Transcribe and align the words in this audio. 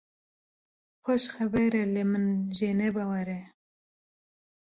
Xweş 1.03 1.23
xeber 1.33 1.73
e 1.81 1.83
lê 1.93 2.03
min 2.11 2.25
jê 2.57 2.71
ne 2.79 2.89
bawer 2.95 3.27
e. 3.37 3.39